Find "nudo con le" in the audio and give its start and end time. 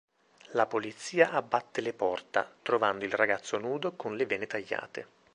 3.59-4.25